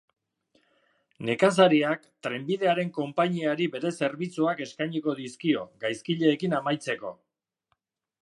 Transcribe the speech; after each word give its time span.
Nekazariak, 1.27 2.07
trenbidearen 2.27 2.89
konpainiari 2.95 3.67
bere 3.75 3.91
zerbitzuak 4.07 4.65
eskainiko 4.67 5.15
dizkio, 5.21 5.67
gaizkileekin 5.85 6.59
amaitzeko. 6.61 7.13